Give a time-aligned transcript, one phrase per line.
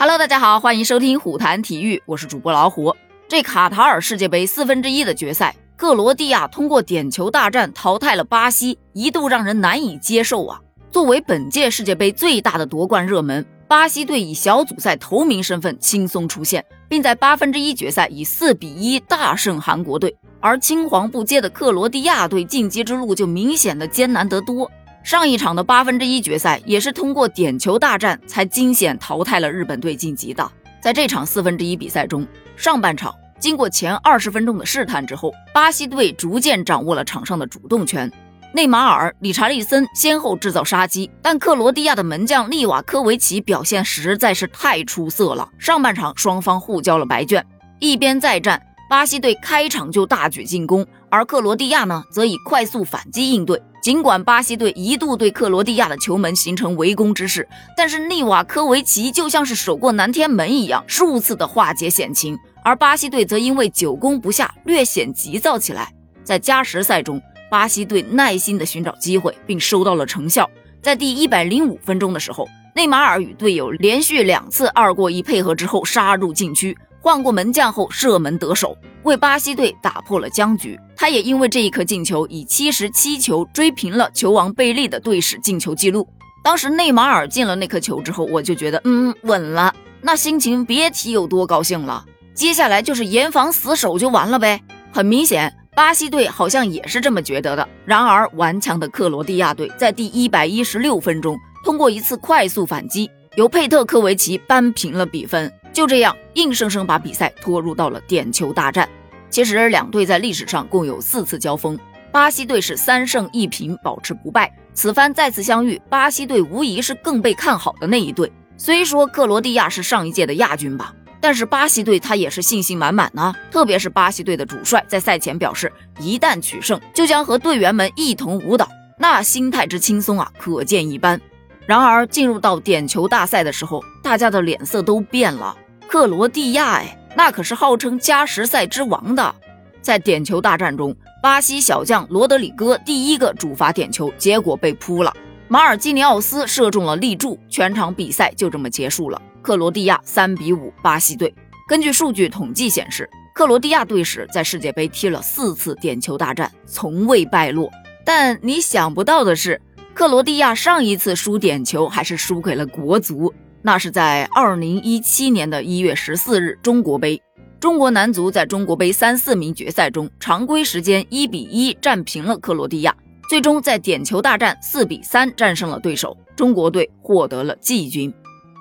[0.00, 2.94] Hello，大家好，欢迎收听虎谈体育，我是主播老虎。
[3.26, 10.60] 这卡塔尔世界杯四分之一的决赛，克罗地亚通过点球大战淘汰了巴西，一度让人难以接受啊！
[10.92, 20.16] 作为本届世界杯最大的夺冠热门，巴西队以小组赛头名身份轻松出线，并在八分之一决赛以四比一大胜韩国队。
[20.38, 24.70] 而青黄不接的克罗地亚队晋级之路就明显的艰难得多。
[25.08, 30.52] 上一场的八分之一决赛也是通过点球大战才惊险淘汰了日本队晋级的。
[30.82, 32.26] 在这场四分之一比赛中，
[32.56, 38.12] 上半场经过前二十分钟的试探之后，巴西队逐渐掌握了场上的主动权。
[38.52, 45.48] 内马尔、理查利森先后制造杀机，但克罗地亚的门将利瓦科维奇表现实在是太出色了。
[45.58, 47.42] 上半场双方互交了白卷，
[47.78, 53.62] 一边再战，巴西队开场就大举进攻，而克罗地亚呢则以快速反击应对。
[53.80, 62.36] 尽管巴西队一度对克罗地亚的球门形成围攻之势，但是利瓦科维奇就像是守过南天门一样，数次的化解险情。
[62.64, 65.92] 而巴西队则因为久攻不下，略显急躁起来。
[66.24, 70.50] 在加时赛中，巴西队耐心的寻找机会，并收到了成效。
[70.82, 76.76] 在第一百零五分钟的时候，内马尔与队友连续两次二过一配合之后杀入禁区。
[77.00, 80.78] 换过门将后射门得手，为巴西队打破了僵局。
[80.96, 86.08] 他也因为这一颗进球，以七十七球追平了球王贝利的队史进球纪录。
[86.42, 89.74] 当时内马尔进了那颗球之后，我就觉得，嗯，稳了。
[90.00, 92.04] 那心情别提有多高兴了。
[92.34, 94.60] 接下来就是严防死守就完了呗。
[94.92, 97.68] 很明显，巴西队好像也是这么觉得的。
[97.84, 105.52] 然而，顽强的克罗地亚队在第一百一十六分钟，通过一次快速反击，由佩特科维奇扳平了比分。
[105.78, 108.88] 就这样，硬生生把比赛拖入到了点球大战。
[109.30, 111.78] 其实两队在历史上共有四次交锋，
[112.10, 114.52] 巴西队是三胜一平，保持不败。
[114.74, 118.32] 此番再次相遇，巴西队无疑是更被看好的那一队。
[118.56, 123.32] 虽说克罗地亚是上一届的亚军吧，但是巴西队他也是信心满满呢。
[123.52, 131.20] 特别是巴西队的主帅在赛前表示，一旦取胜，就将和队员们一同舞蹈，那心态之轻松啊，可见一斑。
[131.66, 135.56] 然而进入到点球大赛的时候，大家的脸色都变了。
[135.88, 139.34] 克罗地亚，哎，那可是号称加时赛之王的。
[139.80, 145.10] 在点球大战中，巴西小将罗德里戈第一个主罚点球，结果被扑了。
[145.48, 149.20] 马尔基尼奥斯射中了立柱，全场比赛就这么结束了。
[149.40, 151.34] 克罗地亚三比五巴西队。
[151.66, 157.70] 根据数据统计显示，克罗地亚队史在世界杯踢了四次点球大战，从未败落。
[158.04, 159.58] 但你想不到的是，
[159.94, 163.32] 克罗地亚上一次输点球还是输给了国足。
[163.62, 167.20] 那是在二零一七年的一月十四日，中国杯，
[167.58, 172.94] 中国男足在中国杯三四名决赛中，常规时间一比一战平了克罗地亚，
[173.28, 178.12] 最终在点球大战四比三战胜了对手，中国队获得了季军。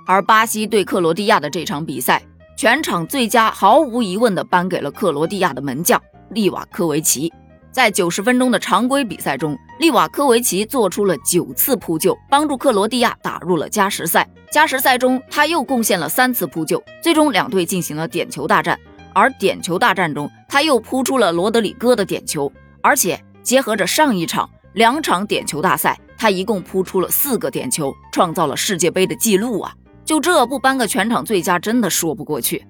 [0.07, 2.23] 而巴西对克罗地亚的这场比赛，
[2.57, 7.31] 全场最佳毫无疑问的颁给了克罗地亚的门将利瓦科维奇。
[7.71, 14.27] 在九十分钟的常规比赛中，利瓦科维奇做出了九次扑救，帮助克罗地亚打入了加时赛。
[14.51, 18.79] 加时赛中，他又贡献了三次扑救，最终两队进行了点球大战。
[19.13, 22.51] 而点球大战中，他又扑出了罗德里戈的点球，
[22.81, 29.73] 而且结合着上一场两场点球大赛，他一共扑出了四个点球，创造了世界杯的纪录啊！
[30.05, 32.65] 就这不颁个全场最佳，真的说不过去。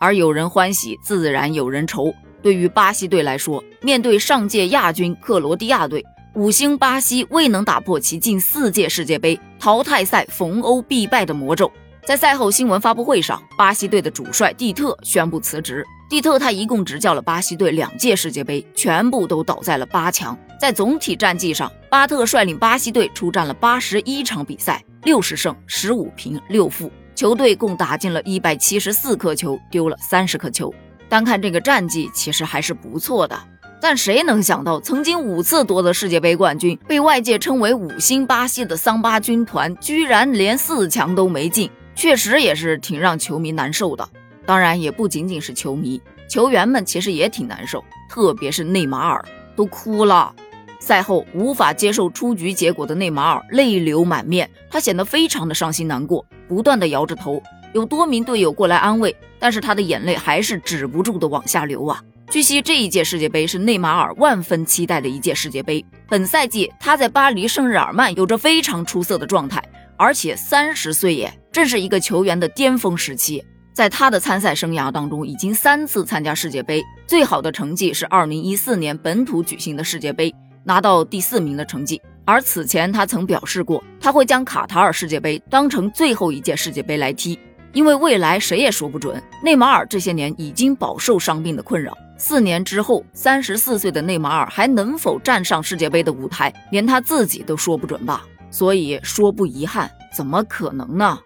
[0.00, 2.12] 而有人欢喜，自然有人愁。
[2.42, 11.70] 对于巴西队来说，面对上届亚军克罗地亚队，五星巴西未能打破其近四届世界杯淘汰赛逢欧必败的魔咒。
[12.06, 15.84] 在赛后新闻发布会上，巴西队的主帅蒂特宣布辞职。
[16.08, 20.36] 蒂特他一共执教了巴西队两届世界杯，全部都倒在了八强。
[20.58, 30.74] 在总体战绩上，巴特率领巴西队出战了八十一场比赛，六十胜十五平六负，球队共打进了一百七十四颗球，丢了三十颗球。
[31.10, 33.36] 单看这个战绩，其实还是不错的。
[33.82, 44.08] 但谁能想到，曾经五次夺得世界杯冠军，被外界称为“五星巴西”的桑巴军团，居然连四强都没进，确实也是挺让球迷难受的。
[44.46, 49.24] 当然，也不仅仅是球迷，球员们其实也挺难受，特别是内马尔
[49.56, 50.32] 都哭了。
[50.78, 57.42] 赛后无法接受出局结果的内马尔泪流满面，他显得非常的伤心难过，不断的摇着头。
[57.72, 62.02] 有多名队友过来安慰，但是他的眼泪还是止不住的往下流啊！
[62.28, 65.84] 据悉，这一届世界杯是内马尔万分期待的一届世界杯。
[66.08, 69.62] 本赛季他在巴黎圣日耳曼有着非常出色的状态，
[69.96, 73.44] 而且三十岁耶，正是一个球员的巅峰时期。
[73.72, 80.34] 在他的参赛生涯当中，已经三次参加世界杯，最好的成绩是二零一四年本土举行的世界杯，
[80.64, 82.00] 拿到第四名的成绩。
[82.24, 87.38] 而此前他曾表示过，他会将卡塔尔世界杯当成最后一届世界杯来踢。
[87.72, 89.22] 因为未来谁也说不准。
[89.42, 98.24] 内马尔这些年已经饱受伤病的困扰，四年之后，三十四岁的内马尔还能否站上世界杯的舞台，连他自己都说不准吧。
[98.50, 101.18] 所以说不遗憾，怎么可能呢？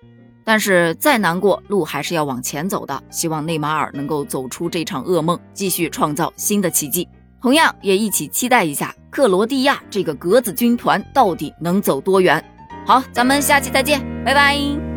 [0.44, 3.02] 但是再难过，路还是要往前走的。
[3.10, 7.08] 希望内马尔能够走出这场噩梦，继续创造新的奇迹。
[7.40, 12.44] 同样，也一起期待一下克罗地亚这个格子军团到底能走多远。
[12.86, 14.93] 好，咱们下期再见，拜拜。